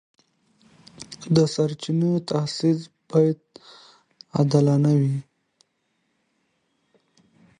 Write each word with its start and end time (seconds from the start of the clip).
د 1.35 1.37
سرچینو 1.53 2.11
تخصیص 2.29 2.79
باید 3.09 3.39
عادلانه 4.35 4.91
وي. 4.99 5.15